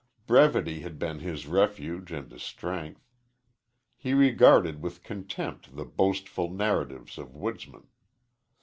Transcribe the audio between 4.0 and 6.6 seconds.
regarded with contempt the boastful